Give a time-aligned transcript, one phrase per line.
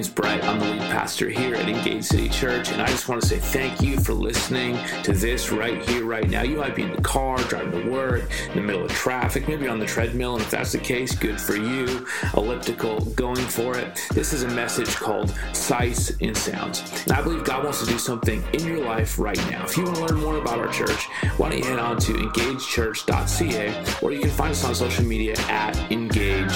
[0.00, 0.42] name's Brett.
[0.44, 3.36] I'm the lead pastor here at Engage City Church, and I just want to say
[3.36, 6.40] thank you for listening to this right here, right now.
[6.42, 9.68] You might be in the car, driving to work, in the middle of traffic, maybe
[9.68, 12.06] on the treadmill, and if that's the case, good for you.
[12.34, 14.00] Elliptical, going for it.
[14.14, 16.80] This is a message called Sights and Sounds.
[17.02, 19.64] And I believe God wants to do something in your life right now.
[19.64, 22.14] If you want to learn more about our church, why don't you head on to
[22.14, 26.50] engagechurch.ca, or you can find us on social media at EngageSG.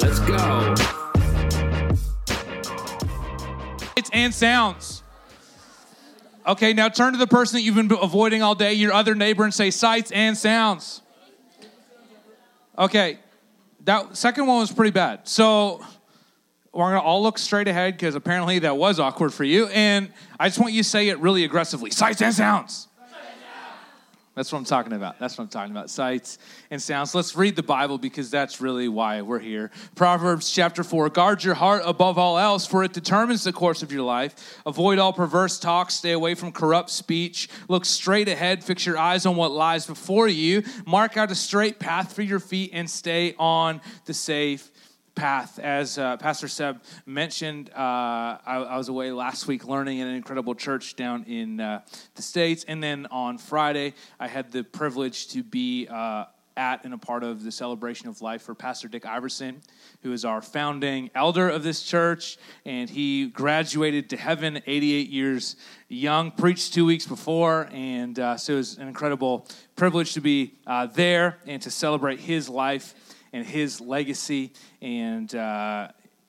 [0.00, 0.74] Let's go.
[3.94, 5.02] Sights and sounds.
[6.46, 9.44] Okay, now turn to the person that you've been avoiding all day, your other neighbor,
[9.44, 11.02] and say sights and sounds.
[12.78, 13.18] Okay,
[13.84, 15.28] that second one was pretty bad.
[15.28, 15.84] So
[16.72, 19.66] we're gonna all look straight ahead because apparently that was awkward for you.
[19.68, 22.88] And I just want you to say it really aggressively sights and sounds.
[24.34, 25.18] That's what I'm talking about.
[25.18, 25.90] That's what I'm talking about.
[25.90, 26.38] Sights
[26.70, 27.14] and sounds.
[27.14, 29.70] Let's read the Bible because that's really why we're here.
[29.94, 33.92] Proverbs chapter 4 Guard your heart above all else, for it determines the course of
[33.92, 34.58] your life.
[34.64, 35.90] Avoid all perverse talk.
[35.90, 37.50] Stay away from corrupt speech.
[37.68, 38.64] Look straight ahead.
[38.64, 40.62] Fix your eyes on what lies before you.
[40.86, 44.70] Mark out a straight path for your feet and stay on the safe
[45.14, 45.58] path.
[45.58, 50.14] As uh, Pastor Seb mentioned, uh, I, I, was away last week learning in an
[50.14, 51.82] incredible church down in uh,
[52.14, 52.64] the States.
[52.66, 56.24] And then on Friday, I had the privilege to be uh,
[56.56, 59.60] at and a part of the celebration of life for Pastor Dick Iverson,
[60.02, 62.38] who is our founding elder of this church.
[62.64, 65.56] And he graduated to heaven 88 years
[65.88, 67.68] young, preached two weeks before.
[67.72, 69.46] And uh, so it was an incredible
[69.76, 72.94] privilege to be uh, there and to celebrate his life
[73.32, 74.52] and his legacy.
[74.80, 75.88] And, uh,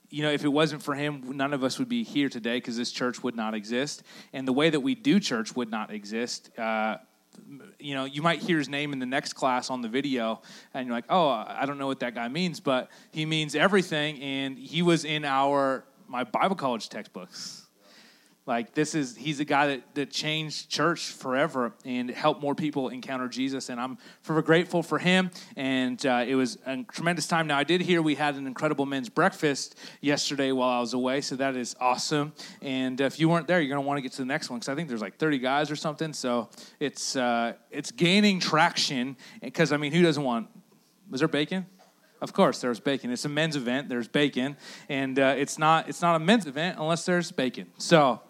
[0.09, 2.77] you know, if it wasn't for him, none of us would be here today because
[2.77, 4.03] this church would not exist.
[4.31, 6.57] And the way that we do church would not exist.
[6.57, 6.97] Uh,
[7.79, 10.41] you know, you might hear his name in the next class on the video,
[10.73, 14.21] and you're like, oh, I don't know what that guy means, but he means everything.
[14.21, 17.62] And he was in our my Bible college textbooks.
[18.45, 22.89] Like this is he's a guy that, that changed church forever and helped more people
[22.89, 23.69] encounter Jesus.
[23.69, 25.31] And I'm forever grateful for him.
[25.55, 27.47] And uh, it was a tremendous time.
[27.47, 31.21] Now I did hear we had an incredible men's breakfast yesterday while I was away,
[31.21, 32.33] so that is awesome.
[32.61, 34.69] And if you weren't there, you're gonna want to get to the next one because
[34.69, 36.11] I think there's like 30 guys or something.
[36.11, 36.49] So
[36.81, 39.15] it's uh, it's gaining traction.
[39.41, 40.49] Because I mean, who doesn't want?
[41.09, 41.65] Was there bacon?
[42.19, 43.11] Of course, there's bacon.
[43.11, 43.89] It's a men's event.
[43.89, 44.57] There's bacon,
[44.89, 47.67] and uh, it's not it's not a men's event unless there's bacon.
[47.77, 48.21] So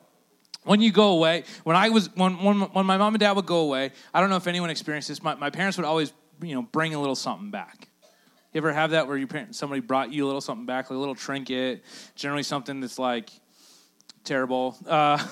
[0.63, 3.45] when you go away, when I was when, when when my mom and dad would
[3.45, 5.21] go away, I don't know if anyone experienced this.
[5.21, 7.89] My, my parents would always you know bring a little something back.
[8.53, 10.97] You ever have that where your parents somebody brought you a little something back, like
[10.97, 11.83] a little trinket,
[12.15, 13.29] generally something that's like
[14.23, 14.77] terrible.
[14.87, 15.25] Uh,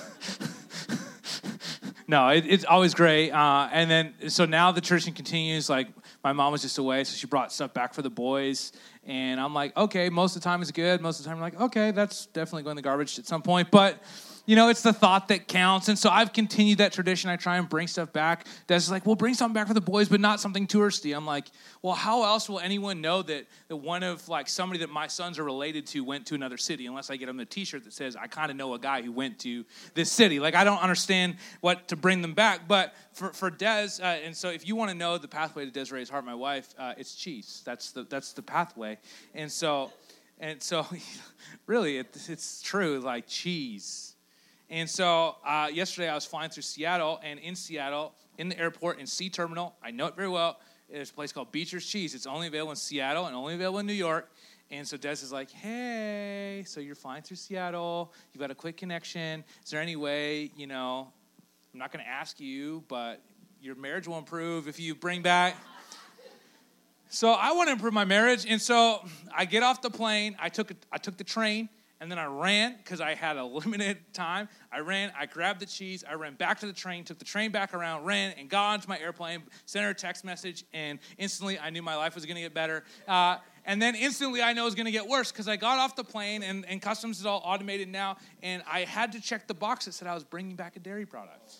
[2.08, 3.30] no, it, it's always great.
[3.30, 5.70] Uh, and then so now the tradition continues.
[5.70, 5.88] Like
[6.24, 8.72] my mom was just away, so she brought stuff back for the boys.
[9.04, 11.00] And I'm like, okay, most of the time it's good.
[11.00, 13.42] Most of the time, I'm like, okay, that's definitely going in the garbage at some
[13.42, 13.70] point.
[13.70, 14.00] But
[14.44, 15.88] you know, it's the thought that counts.
[15.88, 17.30] And so I've continued that tradition.
[17.30, 18.46] I try and bring stuff back.
[18.66, 21.16] That's like, well, bring something back for the boys, but not something touristy.
[21.16, 21.46] I'm like,
[21.80, 25.38] well, how else will anyone know that, that one of like somebody that my sons
[25.38, 28.16] are related to went to another city unless I get them a t-shirt that says,
[28.16, 29.64] I kind of know a guy who went to
[29.94, 30.40] this city.
[30.40, 32.66] Like, I don't understand what to bring them back.
[32.66, 35.70] But for, for Des, uh, and so if you want to know the pathway to
[35.70, 37.62] Desiree's heart, my wife, uh, it's cheese.
[37.64, 38.98] That's the, that's the pathway.
[39.34, 39.92] And so,
[40.40, 40.84] and so
[41.66, 44.11] really, it, it's true, like cheese
[44.72, 48.98] and so uh, yesterday I was flying through Seattle, and in Seattle, in the airport,
[48.98, 50.58] in C Terminal, I know it very well.
[50.90, 52.14] There's a place called Beecher's Cheese.
[52.14, 54.32] It's only available in Seattle and only available in New York.
[54.70, 58.14] And so Des is like, hey, so you're flying through Seattle.
[58.32, 59.44] You've got a quick connection.
[59.62, 61.12] Is there any way, you know,
[61.74, 63.20] I'm not going to ask you, but
[63.60, 65.54] your marriage will improve if you bring back.
[67.10, 68.46] So I want to improve my marriage.
[68.48, 69.06] And so
[69.36, 70.34] I get off the plane.
[70.40, 71.68] I took, I took the train
[72.02, 74.48] and then I ran because I had a limited time.
[74.72, 77.52] I ran, I grabbed the cheese, I ran back to the train, took the train
[77.52, 81.60] back around, ran, and got onto my airplane, sent her a text message, and instantly
[81.60, 82.82] I knew my life was going to get better.
[83.06, 85.94] Uh, and then instantly I know it's going to get worse because I got off
[85.94, 89.54] the plane, and, and customs is all automated now, and I had to check the
[89.54, 91.54] box that said I was bringing back a dairy product.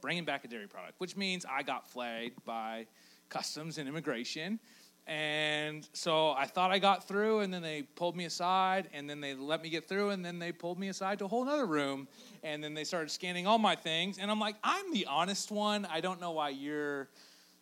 [0.00, 2.88] Bringing back a dairy product, which means I got flagged by
[3.28, 4.58] customs and immigration.
[5.06, 9.20] And so I thought I got through, and then they pulled me aside, and then
[9.20, 11.66] they let me get through, and then they pulled me aside to a whole other
[11.66, 12.06] room,
[12.44, 14.18] and then they started scanning all my things.
[14.18, 15.86] And I'm like, I'm the honest one.
[15.86, 17.08] I don't know why you're,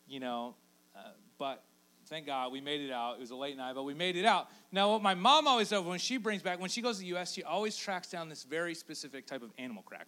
[0.07, 0.55] you know,
[0.95, 1.01] uh,
[1.39, 1.63] but
[2.09, 3.15] thank God we made it out.
[3.15, 4.49] It was a late night, but we made it out.
[4.71, 7.09] Now, what my mom always does when she brings back, when she goes to the
[7.09, 10.07] U.S., she always tracks down this very specific type of animal cracker.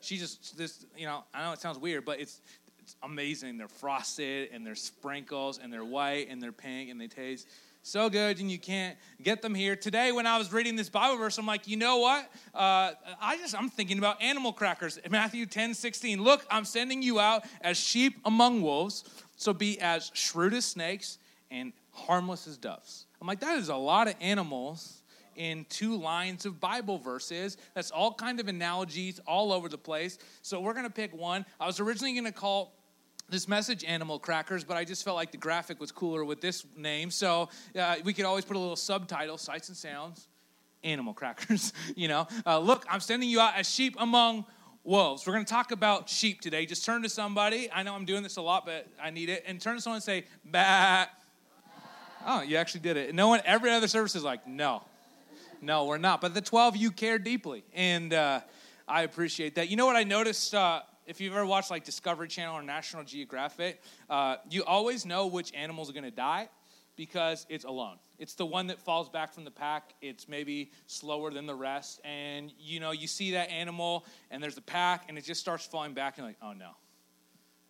[0.00, 2.63] She just this, you know, I know it sounds weird, but it's it's
[3.02, 3.58] amazing.
[3.58, 7.48] They're frosted and they're sprinkles and they're white and they're pink and they taste
[7.86, 9.76] so good and you can't get them here.
[9.76, 12.30] Today when i was reading this bible verse i'm like you know what?
[12.54, 14.98] Uh, i just i'm thinking about animal crackers.
[15.10, 19.04] Matthew 10 16 look i'm sending you out as sheep among wolves
[19.36, 21.18] so be as shrewd as snakes
[21.50, 23.06] and harmless as doves.
[23.20, 25.02] I'm like that is a lot of animals
[25.36, 27.56] in two lines of bible verses.
[27.74, 30.18] That's all kind of analogies all over the place.
[30.42, 31.44] So we're going to pick one.
[31.60, 32.74] I was originally going to call
[33.28, 36.64] this message animal crackers but i just felt like the graphic was cooler with this
[36.76, 37.10] name.
[37.10, 37.48] So
[37.78, 40.28] uh, we could always put a little subtitle sights and sounds
[40.82, 42.26] animal crackers you know?
[42.46, 44.44] Uh, look i'm sending you out as sheep among
[44.86, 45.26] wolves.
[45.26, 46.66] We're going to talk about sheep today.
[46.66, 47.70] Just turn to somebody.
[47.72, 49.44] I know i'm doing this a lot but i need it.
[49.46, 51.10] And turn to someone and say bat
[52.26, 53.14] oh you actually did it.
[53.14, 54.82] No one every other service is like no
[55.64, 58.40] no we're not but the 12 you care deeply and uh,
[58.86, 62.28] i appreciate that you know what i noticed uh, if you've ever watched like Discovery
[62.28, 66.48] Channel or National Geographic, uh, you always know which animal's going to die
[66.96, 67.98] because it's alone.
[68.18, 69.94] It's the one that falls back from the pack.
[70.00, 72.00] It's maybe slower than the rest.
[72.04, 75.66] And you know, you see that animal and there's a pack and it just starts
[75.66, 76.70] falling back and you're like, oh no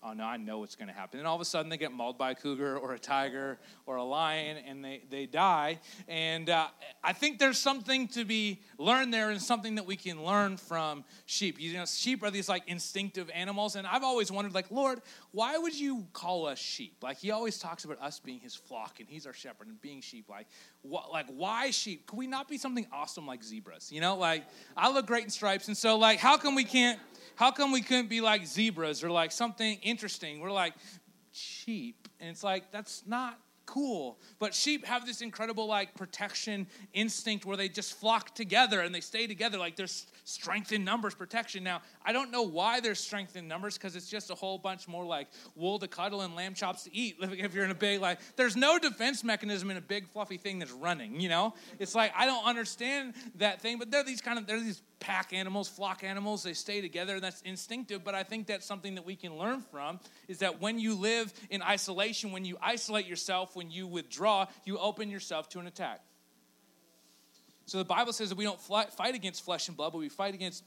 [0.04, 1.18] oh no, I know what's going to happen.
[1.18, 3.96] And all of a sudden they get mauled by a cougar or a tiger or
[3.96, 5.80] a lion and they, they die.
[6.08, 6.66] And uh,
[7.02, 11.04] I think there's something to be learned there and something that we can learn from
[11.24, 11.58] sheep.
[11.58, 13.76] You know, sheep are these like instinctive animals.
[13.76, 15.00] And I've always wondered, like, Lord,
[15.34, 16.98] why would you call us sheep?
[17.02, 20.00] Like he always talks about us being his flock and he's our shepherd and being
[20.00, 20.28] sheep.
[20.28, 20.46] Like,
[20.82, 22.06] what, like why sheep?
[22.06, 23.90] Could we not be something awesome like zebras?
[23.90, 24.44] You know, like
[24.76, 25.66] I look great in stripes.
[25.66, 27.00] And so like, how come we can't
[27.34, 30.38] how come we couldn't be like zebras or like something interesting?
[30.38, 30.74] We're like
[31.32, 32.06] sheep.
[32.20, 33.36] And it's like, that's not
[33.74, 34.20] cool.
[34.38, 39.00] But sheep have this incredible like protection instinct where they just flock together and they
[39.00, 39.58] stay together.
[39.58, 41.64] Like there's strength in numbers protection.
[41.64, 44.86] Now, I don't know why there's strength in numbers because it's just a whole bunch
[44.86, 45.26] more like
[45.56, 47.16] wool to cuddle and lamb chops to eat.
[47.44, 50.60] If you're in a big, like, there's no defense mechanism in a big fluffy thing
[50.60, 51.54] that's running, you know?
[51.78, 55.34] It's like, I don't understand that thing, but they're these kind of, they're these pack
[55.34, 58.02] animals, flock animals, they stay together, and that's instinctive.
[58.02, 61.32] But I think that's something that we can learn from is that when you live
[61.50, 66.00] in isolation, when you isolate yourself, when you withdraw, you open yourself to an attack.
[67.66, 70.34] So the Bible says that we don't fight against flesh and blood, but we fight
[70.34, 70.64] against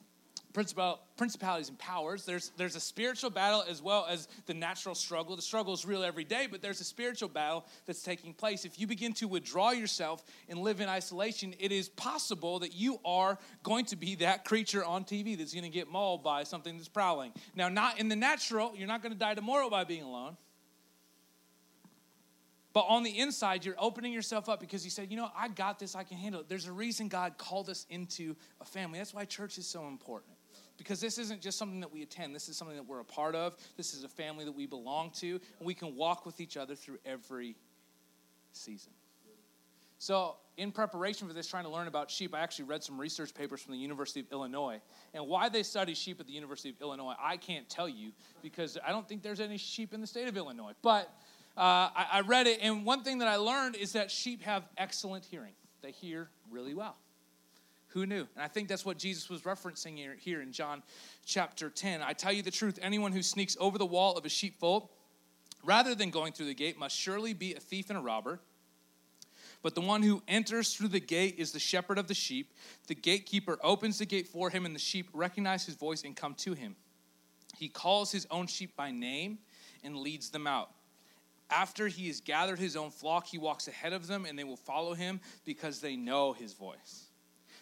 [0.57, 2.25] principalities and powers.
[2.25, 5.35] There's, there's a spiritual battle as well as the natural struggle.
[5.35, 8.65] The struggle is real every day, but there's a spiritual battle that's taking place.
[8.65, 12.99] If you begin to withdraw yourself and live in isolation, it is possible that you
[13.05, 16.75] are going to be that creature on TV that's going to get mauled by something
[16.75, 17.33] that's prowling.
[17.55, 20.37] Now, not in the natural, you're not going to die tomorrow by being alone.
[22.73, 25.77] But on the inside, you're opening yourself up because you said, you know, I got
[25.79, 26.49] this, I can handle it.
[26.49, 28.99] There's a reason God called us into a family.
[28.99, 30.36] That's why church is so important
[30.77, 33.35] because this isn't just something that we attend, this is something that we're a part
[33.35, 33.55] of.
[33.75, 36.75] This is a family that we belong to, and we can walk with each other
[36.75, 37.55] through every
[38.51, 38.91] season.
[39.99, 43.33] So, in preparation for this, trying to learn about sheep, I actually read some research
[43.33, 44.79] papers from the University of Illinois.
[45.13, 48.11] And why they study sheep at the University of Illinois, I can't tell you
[48.43, 50.73] because I don't think there's any sheep in the state of Illinois.
[50.83, 51.11] But
[51.57, 54.67] uh, I, I read it, and one thing that I learned is that sheep have
[54.77, 56.95] excellent hearing, they hear really well.
[57.97, 58.27] Who knew?
[58.35, 60.83] And I think that's what Jesus was referencing here, here in John
[61.25, 62.03] chapter 10.
[62.03, 64.89] I tell you the truth anyone who sneaks over the wall of a sheepfold
[65.63, 68.39] rather than going through the gate must surely be a thief and a robber.
[69.63, 72.53] But the one who enters through the gate is the shepherd of the sheep.
[72.85, 76.35] The gatekeeper opens the gate for him, and the sheep recognize his voice and come
[76.35, 76.75] to him.
[77.57, 79.39] He calls his own sheep by name
[79.83, 80.69] and leads them out.
[81.49, 84.55] After he has gathered his own flock, he walks ahead of them, and they will
[84.55, 87.06] follow him because they know his voice.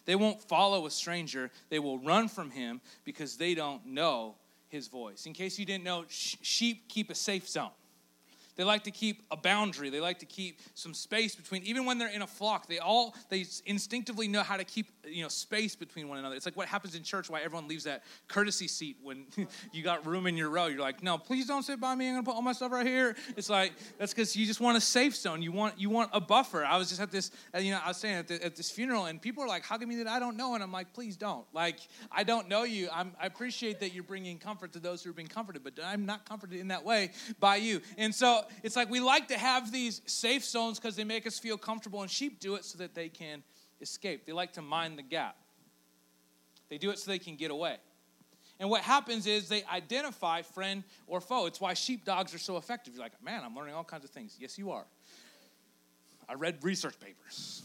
[0.06, 1.52] They won't follow a stranger.
[1.70, 4.36] They will run from him because they don't know
[4.68, 5.26] his voice.
[5.26, 7.72] In case you didn't know, sheep keep a safe zone.
[8.56, 9.90] They like to keep a boundary.
[9.90, 11.64] They like to keep some space between.
[11.64, 15.24] Even when they're in a flock, they all they instinctively know how to keep you
[15.24, 16.36] know space between one another.
[16.36, 17.30] It's like what happens in church.
[17.30, 19.26] Why everyone leaves that courtesy seat when
[19.72, 20.68] you got room in your row.
[20.68, 22.08] You're like, no, please don't sit by me.
[22.08, 23.16] I'm gonna put all my stuff right here.
[23.36, 25.42] It's like that's because you just want a safe zone.
[25.42, 26.66] You want you want a buffer.
[26.66, 28.72] I was just at this uh, you know I was saying at, the, at this
[28.72, 31.18] funeral and people are like hugging me that I don't know and I'm like, please
[31.18, 31.46] don't.
[31.54, 31.80] Like
[32.12, 32.90] I don't know you.
[32.92, 36.06] I'm, I appreciate that you're bringing comfort to those who are being comforted, but I'm
[36.06, 37.82] not comforted in that way by you.
[37.98, 41.40] And so it's like we like to have these safe zones because they make us
[41.40, 43.44] feel comfortable, and sheep do it so that they can
[43.82, 44.26] escape.
[44.26, 45.36] They like to mind the gap,
[46.70, 47.78] they do it so they can get away.
[48.60, 51.46] And what happens is they identify friend or foe.
[51.46, 52.94] It's why sheepdogs are so effective.
[52.94, 54.38] You're like, man, I'm learning all kinds of things.
[54.40, 54.86] Yes, you are.
[56.30, 57.64] I read research papers.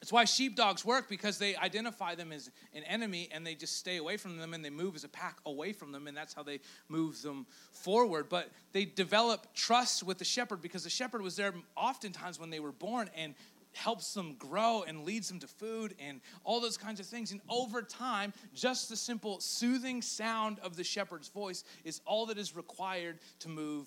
[0.00, 3.96] It's why sheepdogs work because they identify them as an enemy and they just stay
[3.96, 6.42] away from them and they move as a pack away from them and that's how
[6.42, 8.28] they move them forward.
[8.28, 12.60] But they develop trust with the shepherd because the shepherd was there oftentimes when they
[12.60, 13.34] were born and
[13.72, 17.32] helps them grow and leads them to food and all those kinds of things.
[17.32, 22.38] And over time, just the simple soothing sound of the shepherd's voice is all that
[22.38, 23.86] is required to move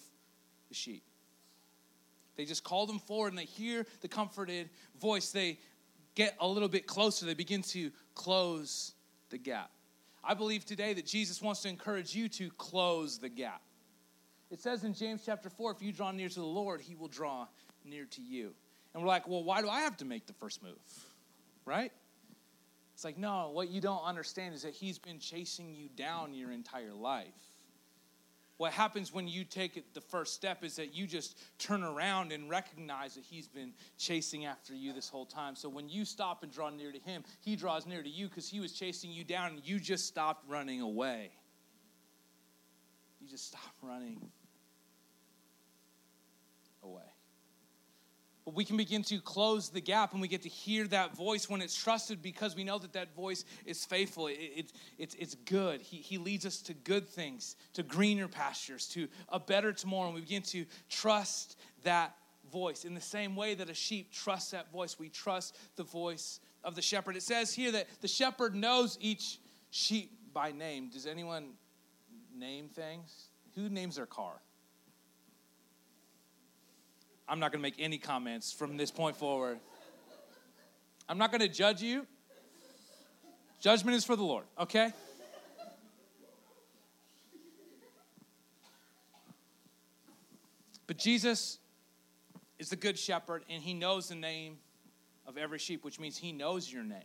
[0.69, 1.03] the sheep.
[2.35, 4.69] They just call them forward and they hear the comforted
[4.99, 5.31] voice.
[5.31, 5.59] They
[6.15, 8.93] get a little bit closer, they begin to close
[9.29, 9.71] the gap.
[10.23, 13.61] I believe today that Jesus wants to encourage you to close the gap.
[14.51, 17.07] It says in James chapter 4 if you draw near to the Lord, he will
[17.07, 17.47] draw
[17.85, 18.53] near to you.
[18.93, 21.05] And we're like, well, why do I have to make the first move?
[21.65, 21.91] Right?
[22.93, 26.51] It's like, no, what you don't understand is that he's been chasing you down your
[26.51, 27.33] entire life.
[28.61, 32.47] What happens when you take the first step is that you just turn around and
[32.47, 35.55] recognize that He's been chasing after you this whole time.
[35.55, 38.47] So when you stop and draw near to Him, He draws near to you because
[38.47, 41.31] He was chasing you down and you just stopped running away.
[43.19, 44.21] You just stopped running
[46.83, 47.01] away.
[48.45, 51.47] But we can begin to close the gap and we get to hear that voice
[51.47, 54.27] when it's trusted because we know that that voice is faithful.
[54.27, 55.81] It, it, it's, it's good.
[55.81, 60.07] He, he leads us to good things, to greener pastures, to a better tomorrow.
[60.07, 62.15] And we begin to trust that
[62.51, 64.97] voice in the same way that a sheep trusts that voice.
[64.97, 67.15] We trust the voice of the shepherd.
[67.15, 70.89] It says here that the shepherd knows each sheep by name.
[70.89, 71.51] Does anyone
[72.35, 73.27] name things?
[73.55, 74.41] Who names their car?
[77.31, 79.57] I'm not going to make any comments from this point forward.
[81.07, 82.05] I'm not going to judge you.
[83.61, 84.91] Judgment is for the Lord, okay?
[90.87, 91.59] But Jesus
[92.59, 94.57] is the good shepherd, and he knows the name
[95.25, 96.99] of every sheep, which means he knows your name.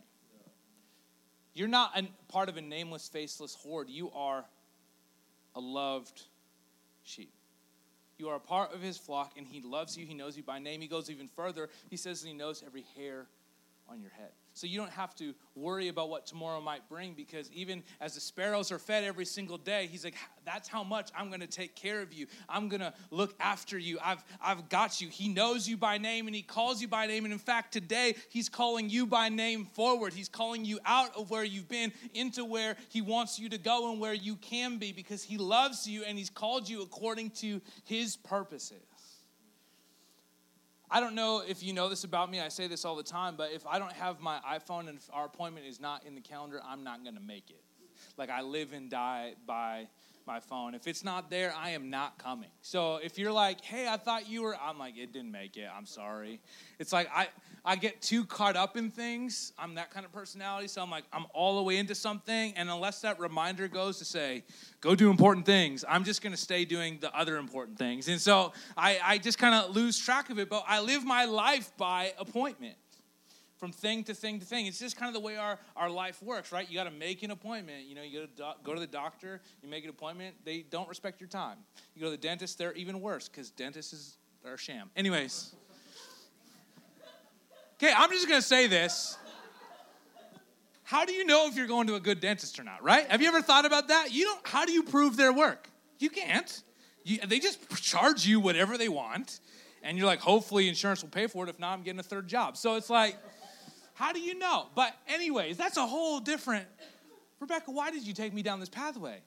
[1.53, 3.89] You're not a part of a nameless, faceless horde.
[3.89, 4.43] You are
[5.55, 6.23] a loved
[7.03, 7.31] sheep.
[8.17, 10.05] You are a part of his flock, and he loves you.
[10.05, 10.81] He knows you by name.
[10.81, 11.69] He goes even further.
[11.89, 13.27] He says he knows every hair
[13.87, 14.31] on your head.
[14.57, 18.19] So you don't have to worry about what tomorrow might bring because even as the
[18.19, 21.75] sparrows are fed every single day, he's like, that's how much I'm going to take
[21.75, 22.25] care of you.
[22.49, 23.99] I'm going to look after you.
[24.03, 25.09] I've, I've got you.
[25.09, 27.23] He knows you by name and he calls you by name.
[27.23, 30.11] And in fact, today, he's calling you by name forward.
[30.11, 33.91] He's calling you out of where you've been into where he wants you to go
[33.91, 37.61] and where you can be because he loves you and he's called you according to
[37.83, 38.81] his purposes.
[40.89, 42.39] I don't know if you know this about me.
[42.39, 45.09] I say this all the time, but if I don't have my iPhone and if
[45.11, 47.61] our appointment is not in the calendar, I'm not going to make it.
[48.17, 49.87] Like I live and die by
[50.25, 50.75] my phone.
[50.75, 52.49] If it's not there, I am not coming.
[52.61, 55.67] So if you're like, hey, I thought you were, I'm like, it didn't make it.
[55.73, 56.41] I'm sorry.
[56.79, 57.27] It's like I,
[57.67, 59.51] I get too caught up in things.
[59.59, 60.69] I'm that kind of personality.
[60.69, 62.53] So I'm like, I'm all the way into something.
[62.55, 64.45] And unless that reminder goes to say,
[64.79, 68.07] go do important things, I'm just going to stay doing the other important things.
[68.07, 70.49] And so I, I just kind of lose track of it.
[70.49, 72.75] But I live my life by appointment
[73.57, 74.67] from thing to thing to thing.
[74.67, 76.69] It's just kind of the way our, our life works, right?
[76.69, 77.83] You got to make an appointment.
[77.85, 80.87] You know, you go to, go to the doctor, you make an appointment, they don't
[80.87, 81.57] respect your time.
[81.95, 84.89] You go to the dentist, they're even worse because dentists is, are a sham.
[84.95, 85.53] Anyways.
[87.81, 89.17] Okay, I'm just to say this.
[90.83, 93.05] How do you know if you're going to a good dentist or not, right?
[93.11, 94.11] Have you ever thought about that?
[94.11, 95.69] You don't, how do you prove their work?
[95.99, 96.63] You can't.
[97.03, 99.39] You, they just charge you whatever they want
[99.83, 101.49] and you're like, hopefully insurance will pay for it.
[101.49, 102.57] If not, I'm getting a third job.
[102.57, 103.17] So it's like,
[103.93, 104.67] how do you know?
[104.75, 106.67] But, anyways, that's a whole different.
[107.39, 109.19] Rebecca, why did you take me down this pathway?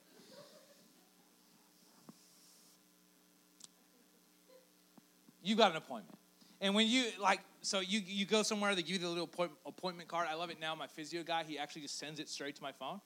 [5.43, 6.19] You got an appointment.
[6.61, 9.31] And when you, like, so you, you go somewhere, they give you the little
[9.67, 10.29] appointment card.
[10.31, 10.75] I love it now.
[10.75, 13.01] My physio guy, he actually just sends it straight to my phone,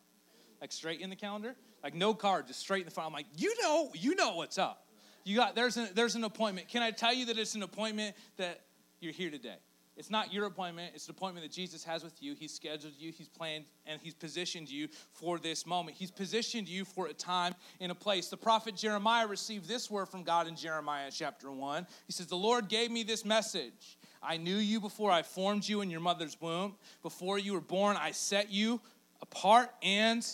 [0.61, 1.57] like straight in the calendar.
[1.83, 3.07] Like, no card, just straight in the phone.
[3.07, 4.87] I'm like, you know, you know what's up.
[5.25, 6.69] You got, there's an, there's an appointment.
[6.69, 8.63] Can I tell you that it's an appointment that
[9.01, 9.57] you're here today?
[9.97, 12.35] It's not your appointment, it's an appointment that Jesus has with you.
[12.35, 15.97] He's scheduled you, He's planned, and He's positioned you for this moment.
[15.97, 18.29] He's positioned you for a time and a place.
[18.29, 21.87] The prophet Jeremiah received this word from God in Jeremiah chapter 1.
[22.07, 23.99] He says, The Lord gave me this message.
[24.27, 26.77] I knew you before I formed you in your mother's womb.
[27.03, 28.81] Before you were born, I set you
[29.21, 30.27] apart and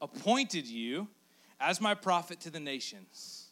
[0.00, 1.08] appointed you
[1.60, 3.46] as my prophet to the nations.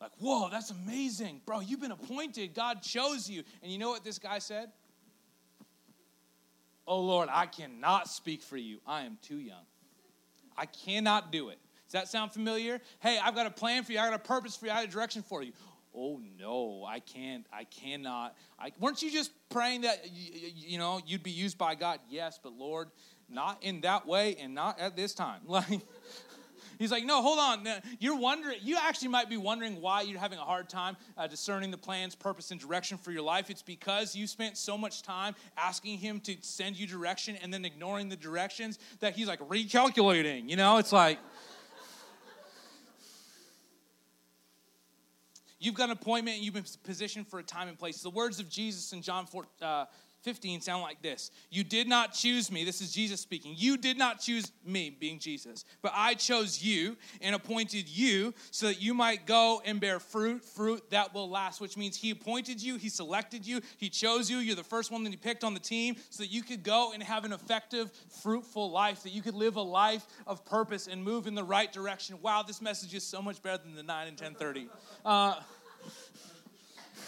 [0.00, 1.42] Like, whoa, that's amazing.
[1.44, 2.54] Bro, you've been appointed.
[2.54, 3.42] God chose you.
[3.62, 4.70] And you know what this guy said?
[6.86, 8.80] Oh, Lord, I cannot speak for you.
[8.86, 9.64] I am too young.
[10.56, 11.58] I cannot do it.
[11.86, 12.80] Does that sound familiar?
[13.00, 13.98] Hey, I've got a plan for you.
[13.98, 14.72] I got a purpose for you.
[14.72, 15.52] I got a direction for you.
[15.94, 18.36] Oh no, I can't, I cannot.
[18.58, 22.00] I, weren't you just praying that, you, you know, you'd be used by God?
[22.08, 22.88] Yes, but Lord,
[23.28, 25.40] not in that way and not at this time.
[25.48, 25.80] Like,
[26.80, 27.68] He's like, no, hold on.
[27.98, 31.70] You're wondering, you actually might be wondering why you're having a hard time uh, discerning
[31.70, 33.50] the plans, purpose, and direction for your life.
[33.50, 37.66] It's because you spent so much time asking Him to send you direction and then
[37.66, 40.48] ignoring the directions that He's like recalculating.
[40.48, 41.18] You know, it's like,
[45.60, 48.00] You've got an appointment and you've been positioned for a time and place.
[48.00, 49.84] The words of Jesus in John 4, uh,
[50.22, 52.64] 15 sound like this You did not choose me.
[52.64, 53.54] This is Jesus speaking.
[53.56, 58.66] You did not choose me, being Jesus, but I chose you and appointed you so
[58.66, 62.62] that you might go and bear fruit, fruit that will last, which means He appointed
[62.62, 64.38] you, He selected you, He chose you.
[64.38, 66.92] You're the first one that He picked on the team so that you could go
[66.92, 67.90] and have an effective,
[68.22, 71.72] fruitful life, that you could live a life of purpose and move in the right
[71.72, 72.18] direction.
[72.22, 74.68] Wow, this message is so much better than the 9 and 1030.
[75.04, 75.34] Uh,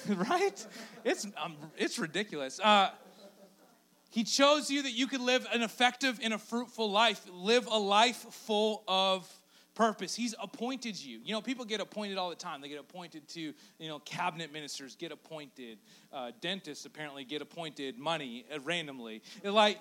[0.30, 0.66] right?
[1.04, 2.61] It's, um, it's ridiculous.
[2.61, 2.90] Uh,
[4.11, 7.78] he chose you that you could live an effective and a fruitful life, live a
[7.78, 9.26] life full of
[9.75, 10.14] purpose.
[10.14, 11.21] He's appointed you.
[11.25, 12.61] You know, people get appointed all the time.
[12.61, 15.78] They get appointed to, you know, cabinet ministers get appointed,
[16.12, 19.23] uh, dentists apparently get appointed money uh, randomly.
[19.42, 19.78] It, like,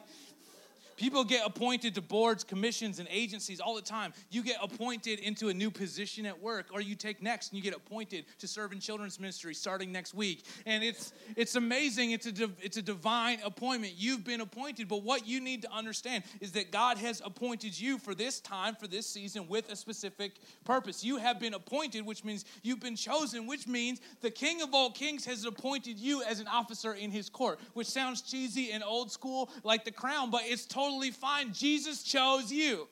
[1.01, 4.13] People get appointed to boards, commissions, and agencies all the time.
[4.29, 7.63] You get appointed into a new position at work, or you take next and you
[7.63, 10.46] get appointed to serve in children's ministry starting next week.
[10.67, 12.12] And it's it's amazing.
[12.12, 13.96] It's a it's a divine appointment.
[13.98, 17.98] You've been appointed, but what you need to understand is that God has appointed you
[17.98, 20.34] for this time, for this season, with a specific
[20.65, 21.03] purpose.
[21.03, 24.91] You have been appointed, which means you've been chosen, which means the King of all
[24.91, 29.12] kings has appointed you as an officer in His court, which sounds cheesy and old
[29.12, 31.53] school, like the crown, but it's totally totally fine.
[31.53, 32.88] Jesus chose you.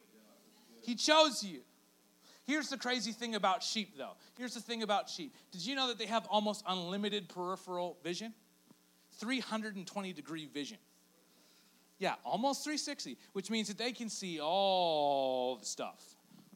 [0.81, 1.59] He chose you.
[2.45, 4.13] Here's the crazy thing about sheep, though.
[4.37, 5.35] Here's the thing about sheep.
[5.51, 8.33] Did you know that they have almost unlimited peripheral vision?
[9.19, 10.77] 320 degree vision.
[11.99, 16.01] Yeah, almost 360, which means that they can see all the stuff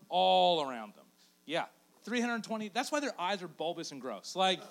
[0.08, 1.06] all around them.
[1.46, 1.66] Yeah,
[2.06, 2.70] 320.
[2.74, 4.36] That's why their eyes are bulbous and gross.
[4.36, 4.62] Like,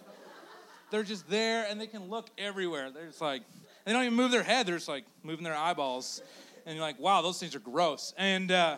[0.90, 2.90] they're just there and they can look everywhere.
[2.90, 3.42] They're just like,
[3.84, 6.22] they don't even move their head, they're just like moving their eyeballs
[6.66, 8.14] and you're like, wow, those things are gross.
[8.16, 8.76] And uh,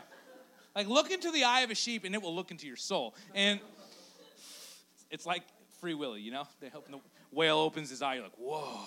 [0.74, 3.14] like, look into the eye of a sheep, and it will look into your soul.
[3.34, 3.60] And
[5.10, 5.42] it's like
[5.80, 6.46] Free Willy, you know?
[6.60, 8.80] They open the whale opens his eye, you're like, whoa.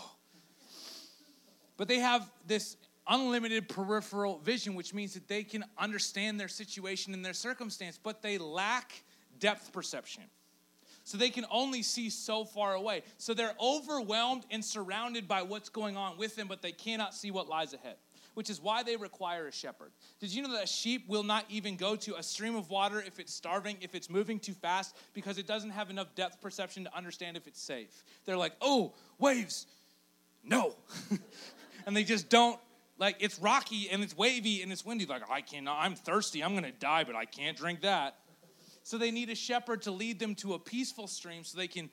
[1.76, 7.14] But they have this unlimited peripheral vision, which means that they can understand their situation
[7.14, 9.04] and their circumstance, but they lack
[9.40, 10.24] depth perception.
[11.04, 13.04] So they can only see so far away.
[13.18, 17.32] So they're overwhelmed and surrounded by what's going on with them, but they cannot see
[17.32, 17.96] what lies ahead
[18.38, 19.92] which is why they require a shepherd.
[20.20, 23.02] Did you know that a sheep will not even go to a stream of water
[23.02, 26.84] if it's starving, if it's moving too fast, because it doesn't have enough depth perception
[26.84, 28.04] to understand if it's safe?
[28.26, 29.66] They're like, oh, waves,
[30.44, 30.76] no.
[31.88, 32.60] and they just don't
[33.00, 35.08] like it's rocky and it's wavy and it's windy.
[35.08, 38.18] Like, I cannot, I'm thirsty, I'm gonna die, but I can't drink that.
[38.84, 41.90] So they need a shepherd to lead them to a peaceful stream so they can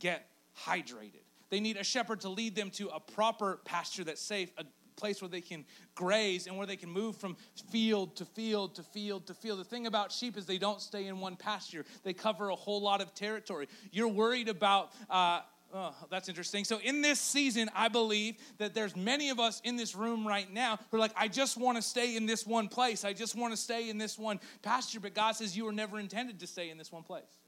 [0.00, 0.26] get
[0.66, 1.22] hydrated.
[1.50, 4.64] They need a shepherd to lead them to a proper pasture that's safe, a
[4.98, 7.36] place where they can graze and where they can move from
[7.70, 9.60] field to field to field to field.
[9.60, 12.82] The thing about sheep is they don't stay in one pasture, they cover a whole
[12.82, 13.68] lot of territory.
[13.90, 14.92] You're worried about.
[15.08, 15.40] Uh,
[15.74, 16.64] Oh, that's interesting.
[16.64, 20.50] So, in this season, I believe that there's many of us in this room right
[20.50, 23.04] now who are like, I just want to stay in this one place.
[23.04, 24.98] I just want to stay in this one pasture.
[24.98, 27.38] But God says you were never intended to stay in this one place.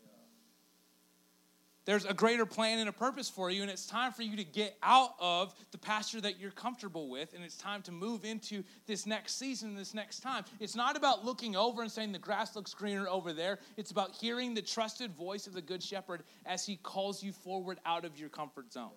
[1.86, 4.44] There's a greater plan and a purpose for you, and it's time for you to
[4.44, 8.62] get out of the pasture that you're comfortable with, and it's time to move into
[8.86, 10.44] this next season, this next time.
[10.60, 13.58] It's not about looking over and saying the grass looks greener over there.
[13.78, 17.78] It's about hearing the trusted voice of the Good Shepherd as he calls you forward
[17.86, 18.90] out of your comfort zone.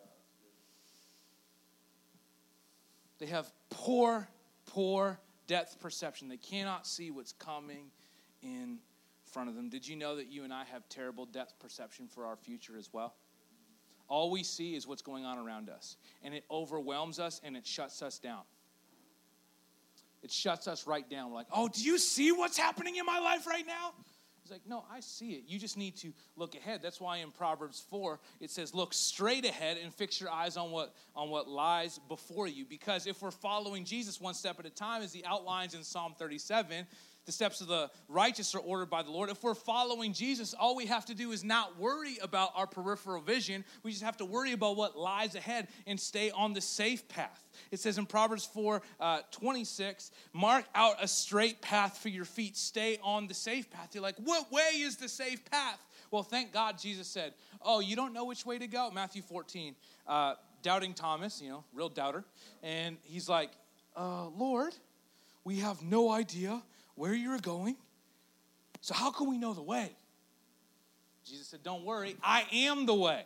[3.19, 4.27] They have poor,
[4.65, 6.27] poor depth perception.
[6.27, 7.85] They cannot see what's coming
[8.41, 8.79] in
[9.33, 9.69] front of them.
[9.69, 12.89] Did you know that you and I have terrible depth perception for our future as
[12.93, 13.15] well?
[14.07, 17.65] All we see is what's going on around us, and it overwhelms us and it
[17.65, 18.41] shuts us down.
[20.21, 21.29] It shuts us right down.
[21.29, 23.91] We're like, oh, do you see what's happening in my life right now?
[24.43, 25.43] He's like, no, I see it.
[25.47, 26.81] You just need to look ahead.
[26.83, 30.71] That's why in Proverbs 4 it says, look straight ahead and fix your eyes on
[30.71, 32.65] what on what lies before you.
[32.65, 36.13] Because if we're following Jesus one step at a time, as he outlines in Psalm
[36.19, 36.85] 37,
[37.25, 39.29] the steps of the righteous are ordered by the Lord.
[39.29, 43.21] If we're following Jesus, all we have to do is not worry about our peripheral
[43.21, 43.63] vision.
[43.83, 47.47] We just have to worry about what lies ahead and stay on the safe path.
[47.71, 52.57] It says in Proverbs 4 uh, 26, mark out a straight path for your feet.
[52.57, 53.89] Stay on the safe path.
[53.93, 55.86] You're like, what way is the safe path?
[56.12, 58.91] Well, thank God Jesus said, Oh, you don't know which way to go?
[58.91, 59.75] Matthew 14.
[60.05, 62.23] Uh, doubting Thomas, you know, real doubter.
[62.62, 63.51] And he's like,
[63.95, 64.75] uh, Lord,
[65.43, 66.62] we have no idea
[66.95, 67.75] where you're going.
[68.82, 69.95] So how can we know the way?
[71.25, 73.23] Jesus said, Don't worry, I am the way.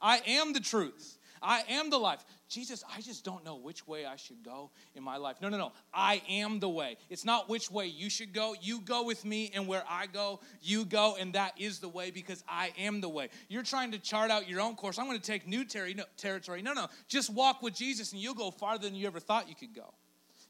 [0.00, 1.18] I am the truth.
[1.42, 2.24] I am the life.
[2.48, 5.36] Jesus, I just don't know which way I should go in my life.
[5.40, 5.72] No, no, no.
[5.92, 6.96] I am the way.
[7.10, 8.54] It's not which way you should go.
[8.60, 12.10] You go with me, and where I go, you go, and that is the way
[12.10, 13.28] because I am the way.
[13.48, 14.98] You're trying to chart out your own course.
[14.98, 16.62] I'm going to take new ter- no, territory.
[16.62, 16.86] No, no.
[17.08, 19.92] Just walk with Jesus, and you'll go farther than you ever thought you could go.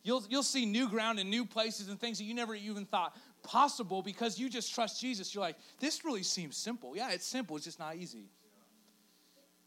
[0.07, 3.17] You'll, you'll see new ground and new places and things that you never even thought
[3.43, 5.35] possible because you just trust Jesus.
[5.35, 6.97] You're like, this really seems simple.
[6.97, 8.31] Yeah, it's simple, it's just not easy.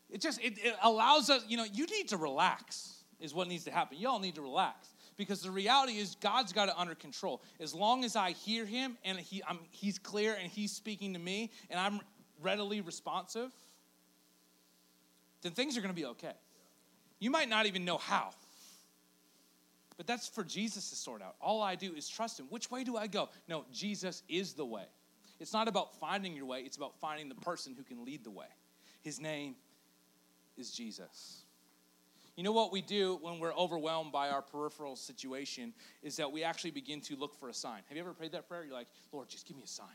[0.10, 3.66] It just it, it allows us, you know, you need to relax, is what needs
[3.66, 3.98] to happen.
[3.98, 4.88] Y'all need to relax.
[5.18, 7.42] Because the reality is God's got it under control.
[7.60, 11.20] As long as I hear him and he, I'm, he's clear and he's speaking to
[11.20, 12.00] me and I'm
[12.42, 13.52] readily responsive,
[15.42, 16.32] then things are going to be okay.
[17.20, 18.30] You might not even know how.
[20.00, 21.36] But that's for Jesus to sort out.
[21.42, 22.46] All I do is trust him.
[22.50, 23.28] Which way do I go?
[23.50, 24.86] No, Jesus is the way.
[25.42, 28.32] It's not about finding your way, it's about finding the person who can lead the
[28.32, 28.46] way.
[29.02, 29.56] His name
[30.56, 31.44] is Jesus.
[32.38, 36.46] You know what we do when we're overwhelmed by our peripheral situation is that we
[36.46, 37.82] actually begin to look for a sign.
[37.90, 38.64] Have you ever prayed that prayer?
[38.64, 39.88] You're like, Lord, just give me a sign.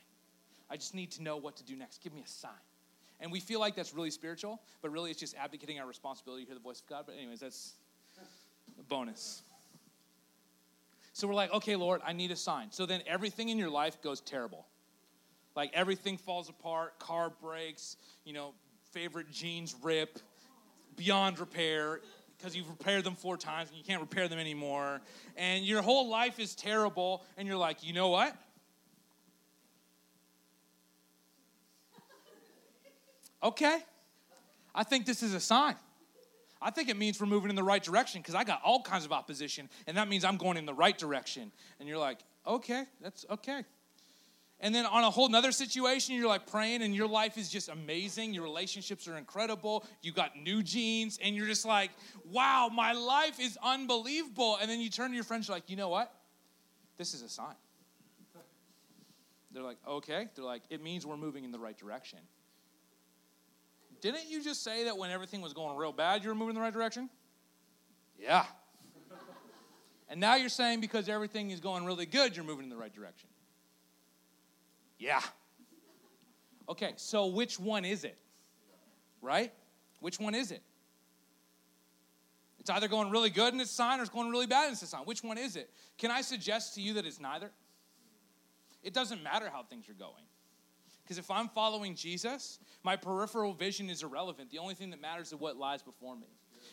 [0.68, 2.02] I just need to know what to do next.
[2.02, 2.50] Give me a sign.
[3.20, 6.48] And we feel like that's really spiritual, but really it's just abdicating our responsibility to
[6.48, 7.04] hear the voice of God.
[7.06, 7.72] But, anyways, that's
[8.78, 9.43] a bonus.
[11.14, 12.72] So we're like, okay, Lord, I need a sign.
[12.72, 14.66] So then everything in your life goes terrible.
[15.54, 18.52] Like everything falls apart, car breaks, you know,
[18.90, 20.18] favorite jeans rip,
[20.96, 22.00] beyond repair
[22.36, 25.00] because you've repaired them four times and you can't repair them anymore.
[25.36, 28.36] And your whole life is terrible, and you're like, you know what?
[33.40, 33.78] Okay,
[34.74, 35.76] I think this is a sign.
[36.64, 39.04] I think it means we're moving in the right direction because I got all kinds
[39.04, 41.52] of opposition, and that means I'm going in the right direction.
[41.78, 43.64] And you're like, okay, that's okay.
[44.60, 47.68] And then on a whole nother situation, you're like praying and your life is just
[47.68, 48.32] amazing.
[48.32, 49.84] Your relationships are incredible.
[50.00, 51.90] You got new jeans, and you're just like,
[52.30, 54.56] wow, my life is unbelievable.
[54.58, 56.14] And then you turn to your friends, you're like, you know what?
[56.96, 57.56] This is a sign.
[59.52, 60.28] They're like, okay.
[60.34, 62.20] They're like, it means we're moving in the right direction.
[64.04, 66.56] Didn't you just say that when everything was going real bad, you were moving in
[66.56, 67.08] the right direction?
[68.20, 68.44] Yeah.
[70.10, 72.92] and now you're saying because everything is going really good, you're moving in the right
[72.92, 73.30] direction.
[74.98, 75.22] Yeah.
[76.68, 78.18] Okay, so which one is it?
[79.22, 79.54] Right?
[80.00, 80.60] Which one is it?
[82.60, 84.86] It's either going really good in its sign or it's going really bad in its
[84.86, 85.00] sign.
[85.06, 85.70] Which one is it?
[85.96, 87.50] Can I suggest to you that it's neither?
[88.82, 90.23] It doesn't matter how things are going.
[91.04, 94.50] Because if I'm following Jesus, my peripheral vision is irrelevant.
[94.50, 96.26] The only thing that matters is what lies before me.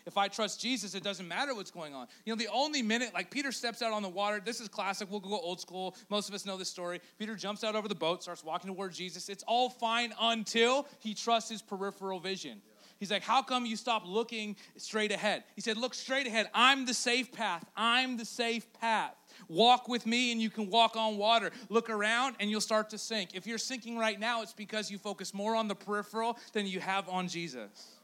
[0.06, 2.08] If I trust Jesus, it doesn't matter what's going on.
[2.26, 5.12] You know, the only minute, like Peter steps out on the water, this is classic.
[5.12, 5.96] We'll go old school.
[6.10, 7.02] Most of us know this story.
[7.20, 9.30] Peter jumps out over the boat, starts walking toward Jesus.
[9.30, 12.62] It's all fine until he trusts his peripheral vision.
[13.00, 15.44] He's like, How come you stop looking straight ahead?
[15.56, 16.50] He said, Look straight ahead.
[16.54, 17.66] I'm the safe path.
[17.76, 19.16] I'm the safe path.
[19.52, 21.52] Walk with me and you can walk on water.
[21.68, 23.32] Look around and you'll start to sink.
[23.34, 26.80] If you're sinking right now, it's because you focus more on the peripheral than you
[26.80, 27.98] have on Jesus.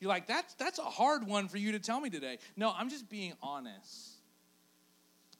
[0.00, 2.38] You're like, that's, that's a hard one for you to tell me today.
[2.56, 4.11] No, I'm just being honest.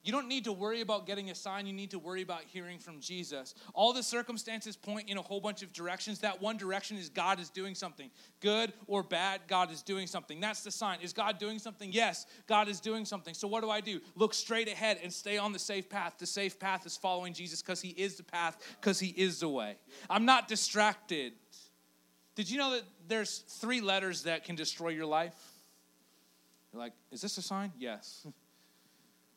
[0.03, 1.65] You don't need to worry about getting a sign.
[1.65, 3.55] You need to worry about hearing from Jesus.
[3.73, 6.19] All the circumstances point in a whole bunch of directions.
[6.19, 8.11] That one direction is God is doing something.
[8.41, 10.41] Good or bad, God is doing something.
[10.41, 10.99] That's the sign.
[11.01, 11.89] Is God doing something?
[11.93, 13.33] Yes, God is doing something.
[13.33, 14.01] So what do I do?
[14.15, 16.15] Look straight ahead and stay on the safe path.
[16.19, 19.49] The safe path is following Jesus because he is the path, because he is the
[19.49, 19.77] way.
[20.09, 21.31] I'm not distracted.
[22.35, 25.35] Did you know that there's three letters that can destroy your life?
[26.73, 27.71] You're like, is this a sign?
[27.77, 28.27] Yes.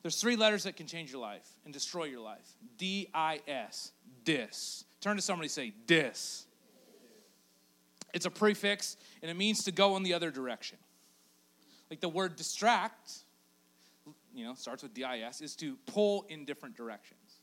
[0.02, 2.46] There's three letters that can change your life and destroy your life.
[2.78, 3.92] D I S.
[4.24, 4.85] Dis.
[5.00, 6.46] Turn to somebody say, dis.
[8.14, 10.78] It's a prefix and it means to go in the other direction.
[11.90, 13.12] Like the word distract,
[14.35, 17.40] you know, starts with D I S, is to pull in different directions.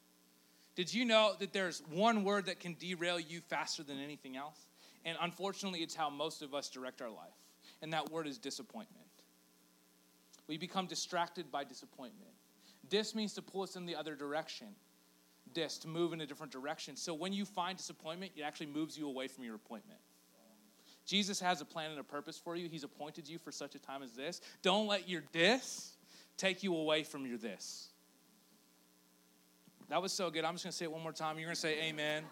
[0.75, 4.65] Did you know that there's one word that can derail you faster than anything else?
[5.05, 7.35] And unfortunately, it's how most of us direct our life.
[7.81, 9.05] And that word is disappointment.
[10.47, 12.32] We become distracted by disappointment.
[12.93, 14.67] Dis means to pull us in the other direction.
[15.51, 16.95] Dis, to move in a different direction.
[16.95, 19.99] So when you find disappointment, it actually moves you away from your appointment.
[21.03, 22.69] Jesus has a plan and a purpose for you.
[22.69, 24.41] He's appointed you for such a time as this.
[24.61, 25.97] Don't let your dis
[26.37, 27.87] take you away from your this.
[29.89, 30.45] That was so good.
[30.45, 31.39] I'm just going to say it one more time.
[31.39, 32.25] You're going to say amen.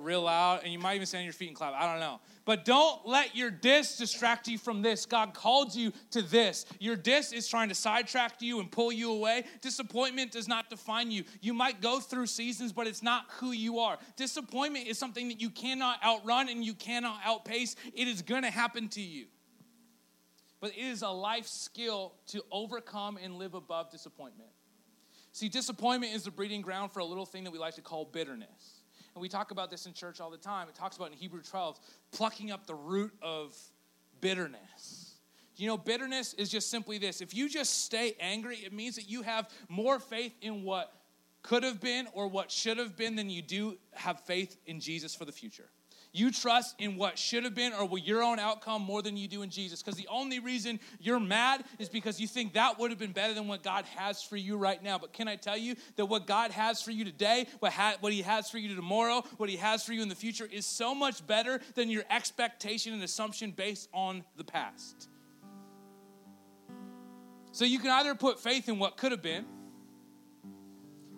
[0.00, 1.74] Real loud, and you might even stand on your feet and clap.
[1.74, 2.20] I don't know.
[2.44, 5.06] But don't let your dis distract you from this.
[5.06, 6.66] God called you to this.
[6.78, 9.44] Your dis is trying to sidetrack you and pull you away.
[9.60, 11.24] Disappointment does not define you.
[11.40, 13.98] You might go through seasons, but it's not who you are.
[14.16, 17.76] Disappointment is something that you cannot outrun and you cannot outpace.
[17.94, 19.26] It is going to happen to you.
[20.60, 24.50] But it is a life skill to overcome and live above disappointment.
[25.32, 28.04] See, disappointment is the breeding ground for a little thing that we like to call
[28.04, 28.79] bitterness.
[29.20, 30.66] And we talk about this in church all the time.
[30.70, 31.78] It talks about in Hebrew 12,
[32.10, 33.54] plucking up the root of
[34.22, 35.16] bitterness.
[35.56, 37.20] You know, bitterness is just simply this.
[37.20, 40.94] If you just stay angry, it means that you have more faith in what
[41.42, 45.14] could have been or what should have been than you do have faith in Jesus
[45.14, 45.68] for the future.
[46.12, 49.42] You trust in what should have been or your own outcome more than you do
[49.42, 49.80] in Jesus.
[49.80, 53.32] Because the only reason you're mad is because you think that would have been better
[53.32, 54.98] than what God has for you right now.
[54.98, 58.12] But can I tell you that what God has for you today, what, ha- what
[58.12, 60.96] He has for you tomorrow, what He has for you in the future is so
[60.96, 65.08] much better than your expectation and assumption based on the past.
[67.52, 69.44] So you can either put faith in what could have been,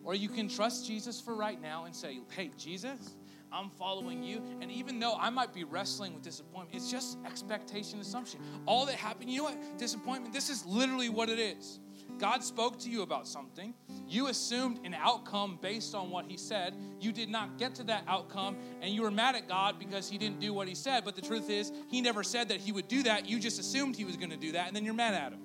[0.04, 3.14] or you can trust Jesus for right now and say, hey, Jesus,
[3.52, 4.42] I'm following you.
[4.60, 8.40] And even though I might be wrestling with disappointment, it's just expectation assumption.
[8.66, 9.78] All that happened, you know what?
[9.78, 11.80] Disappointment, this is literally what it is.
[12.18, 13.74] God spoke to you about something.
[14.06, 16.74] You assumed an outcome based on what He said.
[17.00, 20.18] You did not get to that outcome, and you were mad at God because He
[20.18, 21.04] didn't do what He said.
[21.04, 23.28] But the truth is, He never said that He would do that.
[23.28, 25.40] You just assumed He was going to do that, and then you're mad at Him.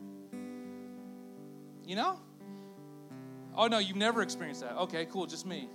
[1.86, 2.20] You know?
[3.56, 4.76] Oh, no, you've never experienced that.
[4.78, 5.70] Okay, cool, just me.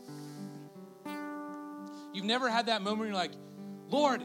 [2.12, 3.32] You've never had that moment where you're like,
[3.88, 4.22] Lord,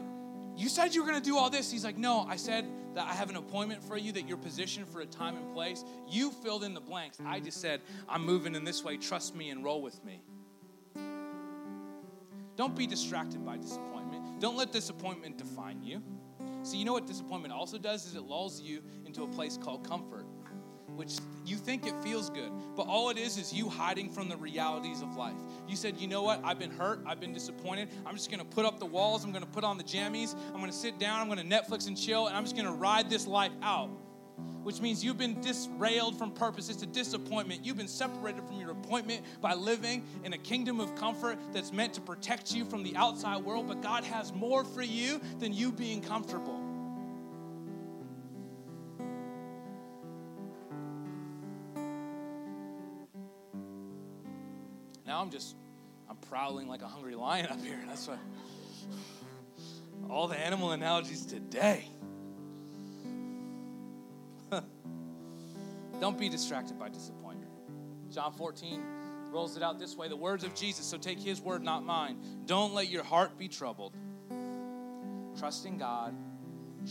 [0.56, 1.70] you said you were going to do all this.
[1.70, 4.88] He's like, No, I said that I have an appointment for you, that you're positioned
[4.88, 5.84] for a time and place.
[6.08, 7.18] You filled in the blanks.
[7.24, 8.96] I just said, I'm moving in this way.
[8.96, 10.22] Trust me and roll with me.
[12.56, 14.40] Don't be distracted by disappointment.
[14.40, 16.02] Don't let disappointment define you.
[16.64, 19.88] See, you know what disappointment also does is it lulls you into a place called
[19.88, 20.26] comfort
[20.98, 24.36] which you think it feels good, but all it is is you hiding from the
[24.36, 25.36] realities of life.
[25.68, 26.40] You said, you know what?
[26.42, 27.00] I've been hurt.
[27.06, 27.88] I've been disappointed.
[28.04, 29.24] I'm just going to put up the walls.
[29.24, 30.34] I'm going to put on the jammies.
[30.48, 31.20] I'm going to sit down.
[31.20, 33.90] I'm going to Netflix and chill, and I'm just going to ride this life out.
[34.64, 36.68] Which means you've been disrailed from purpose.
[36.68, 37.64] It's a disappointment.
[37.64, 41.94] You've been separated from your appointment by living in a kingdom of comfort that's meant
[41.94, 43.68] to protect you from the outside world.
[43.68, 46.57] But God has more for you than you being comfortable.
[55.18, 55.56] Now I'm just,
[56.08, 57.80] I'm prowling like a hungry lion up here.
[57.88, 58.20] That's what,
[60.08, 61.88] all the animal analogies today.
[66.00, 67.50] Don't be distracted by disappointment.
[68.12, 68.80] John 14
[69.32, 72.18] rolls it out this way the words of Jesus, so take his word, not mine.
[72.46, 73.96] Don't let your heart be troubled.
[75.36, 76.14] Trust in God,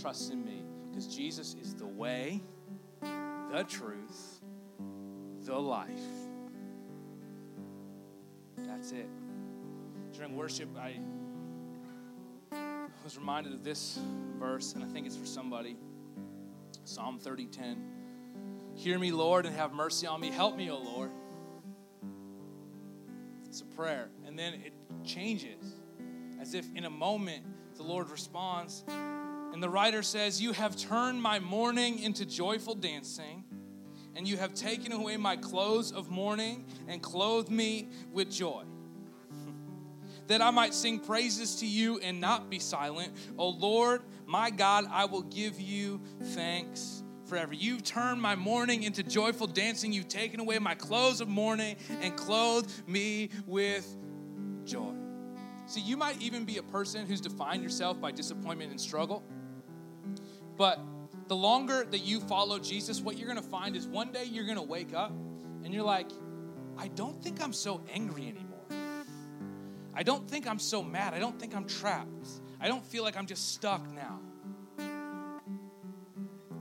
[0.02, 2.42] trust in me, because Jesus is the way,
[3.02, 4.42] the truth,
[5.46, 6.27] the life.
[8.88, 9.10] That's it.
[10.14, 10.96] During worship, I
[13.04, 14.00] was reminded of this
[14.40, 15.76] verse, and I think it's for somebody.
[16.86, 17.84] Psalm 30:10.
[18.76, 20.30] Hear me, Lord, and have mercy on me.
[20.30, 21.12] Help me, O Lord.
[23.46, 24.10] It's a prayer.
[24.26, 24.72] And then it
[25.04, 25.82] changes.
[26.40, 27.44] As if in a moment
[27.76, 28.86] the Lord responds.
[28.88, 33.44] And the writer says, You have turned my mourning into joyful dancing
[34.18, 38.64] and you have taken away my clothes of mourning and clothed me with joy.
[40.28, 43.14] That I might sing praises to you and not be silent.
[43.38, 47.54] O Lord, my God, I will give you thanks forever.
[47.54, 49.92] You've turned my mourning into joyful dancing.
[49.92, 53.96] You've taken away my clothes of mourning and clothed me with
[54.64, 54.94] joy.
[55.66, 59.24] See, you might even be a person who's defined yourself by disappointment and struggle,
[60.58, 60.80] but
[61.28, 64.46] the longer that you follow Jesus, what you're going to find is one day you're
[64.46, 65.12] going to wake up
[65.64, 66.10] and you're like,
[66.78, 68.47] I don't think I'm so angry anymore.
[69.98, 71.16] I don't think I'm so mad.
[71.16, 72.28] I don't think I'm trapped.
[72.62, 74.20] I don't feel like I'm just stuck now.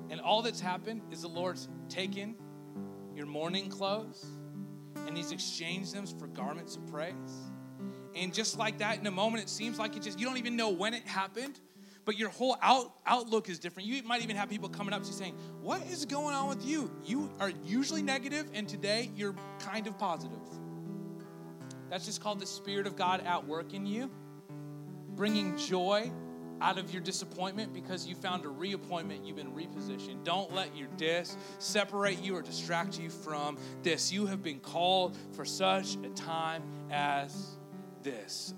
[0.09, 2.35] And all that's happened is the Lord's taken
[3.15, 4.25] your mourning clothes
[5.07, 7.15] and He's exchanged them for garments of praise.
[8.15, 10.57] And just like that, in a moment, it seems like it just, you don't even
[10.57, 11.61] know when it happened
[12.07, 13.89] but your whole out, outlook is different.
[13.89, 16.65] You might even have people coming up to you saying, What is going on with
[16.65, 16.89] you?
[17.05, 20.39] You are usually negative, and today you're kind of positive.
[21.91, 24.11] That's just called the Spirit of God at work in you,
[25.15, 26.11] bringing joy
[26.61, 30.25] out of your disappointment because you found a reappointment, you've been repositioned.
[30.25, 34.11] Don't let your dis separate you or distract you from this.
[34.11, 37.57] You have been called for such a time as
[38.03, 38.55] this.